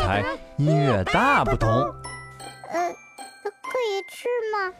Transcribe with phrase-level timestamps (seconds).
[0.00, 0.24] 台
[0.56, 1.70] 音乐大不同。
[1.70, 2.94] 呃，
[3.62, 4.72] 可以吃吗？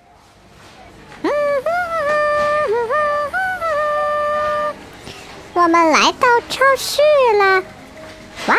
[5.54, 7.02] 我们来到超市
[7.36, 7.62] 了，
[8.46, 8.56] 哇，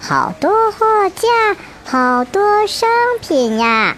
[0.00, 2.88] 好多货架，好多商
[3.20, 3.96] 品呀！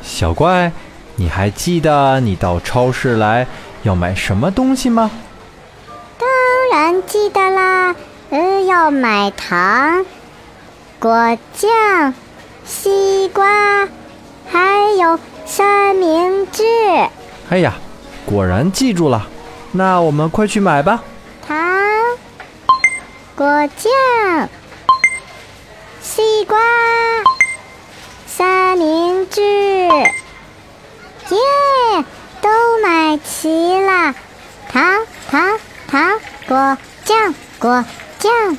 [0.00, 0.70] 小怪，
[1.16, 3.48] 你还记得你到超市来
[3.82, 5.10] 要买什么东西吗？
[6.18, 6.28] 当
[6.72, 7.96] 然记得啦，
[8.34, 10.04] 呃，要买糖、
[10.98, 12.12] 果酱、
[12.64, 13.88] 西瓜，
[14.50, 16.64] 还有三明治。
[17.48, 17.74] 哎呀，
[18.26, 19.28] 果然记住了，
[19.70, 21.04] 那我们快去买吧。
[21.46, 21.56] 糖、
[23.36, 24.48] 果酱、
[26.02, 26.58] 西瓜、
[28.26, 29.42] 三明治，
[31.28, 31.38] 耶，
[32.40, 32.50] 都
[32.82, 34.12] 买齐了。
[34.68, 37.84] 糖、糖、糖，果酱、果
[38.24, 38.56] 酱，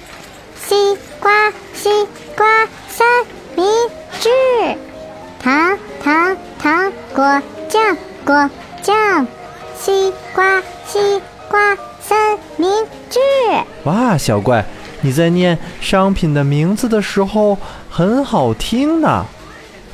[0.64, 1.90] 西瓜、西
[2.38, 2.46] 瓜，
[2.88, 3.08] 三
[3.56, 3.66] 明
[4.22, 4.30] 治。
[5.42, 8.48] 糖、糖、糖，果酱、果
[8.84, 9.26] 酱，
[9.76, 12.70] 西瓜、西瓜，三明
[13.10, 13.20] 治。
[13.86, 14.64] 哇，小怪，
[15.02, 17.58] 你在念商品的名字的时候
[17.90, 19.26] 很好听呢，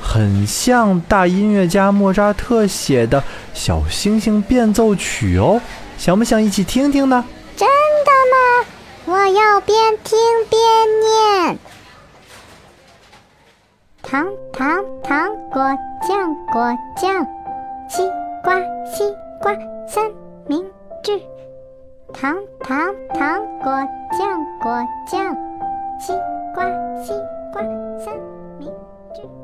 [0.01, 5.61] 很像大音乐家莫扎特写的小星星变奏曲哦。
[5.97, 7.23] 想不想一起听听呢？
[9.11, 10.17] 我要边听
[10.49, 10.61] 边
[11.01, 11.59] 念。
[14.01, 17.27] 糖糖糖，果酱果酱，
[17.89, 18.09] 西
[18.41, 19.53] 瓜西瓜，
[19.85, 20.09] 三
[20.47, 20.65] 明
[21.03, 21.21] 治。
[22.13, 23.85] 糖糖糖，果
[24.17, 25.35] 酱果酱，
[25.99, 26.13] 西
[26.55, 26.63] 瓜
[27.03, 27.11] 西
[27.51, 27.61] 瓜，
[27.99, 28.15] 三
[28.59, 28.71] 明
[29.13, 29.40] 治。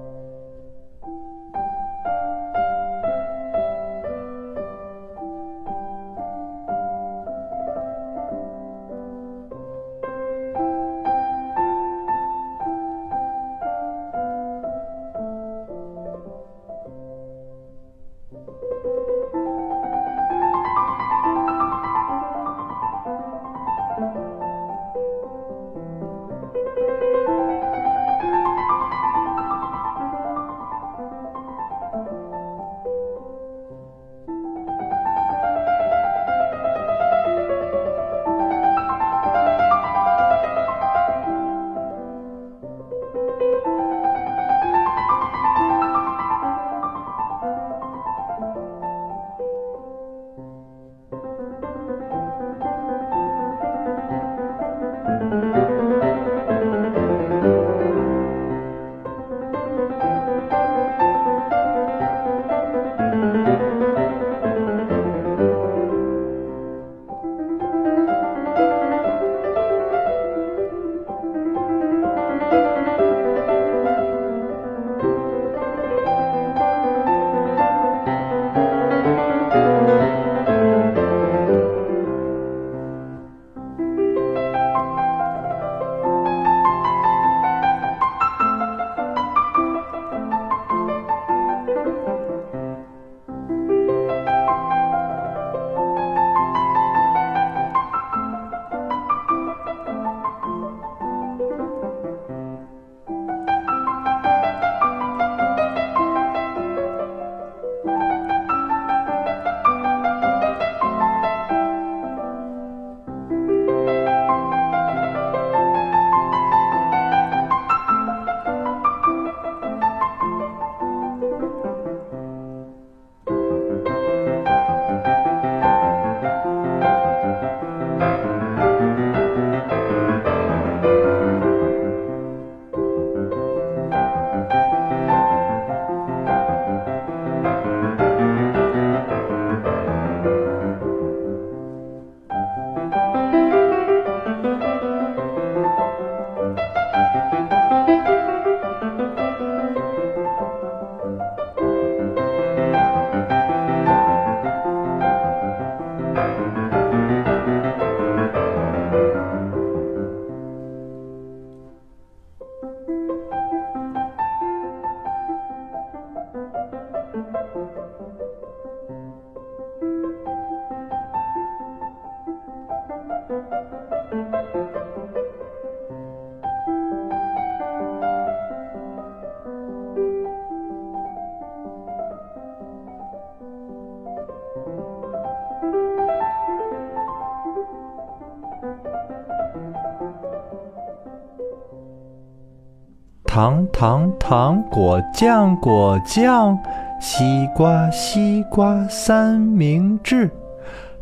[193.38, 196.58] 糖糖糖果酱果酱，
[197.00, 200.32] 西瓜西瓜三明治。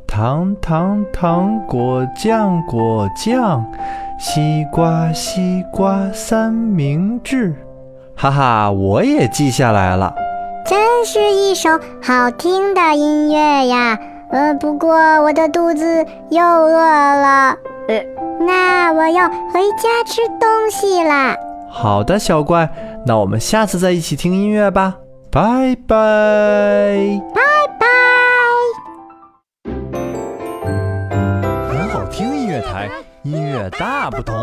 [0.06, 3.66] 糖糖糖果酱果酱，
[4.20, 7.56] 西瓜西瓜三明治。
[8.18, 10.14] 哈哈，我也记下来了。
[10.66, 11.70] 真是一首
[12.04, 13.98] 好听的音乐呀！
[14.30, 17.56] 呃，不过我的肚子又饿了，
[17.88, 18.04] 呃，
[18.42, 21.38] 那我要回家吃东西啦。
[21.78, 22.70] 好的，小怪，
[23.06, 24.96] 那我们下次再一起听音乐吧，
[25.30, 25.96] 拜拜，
[27.34, 27.42] 拜
[27.78, 27.86] 拜。
[31.70, 32.90] 很好听音乐台，
[33.24, 34.36] 音乐大不同。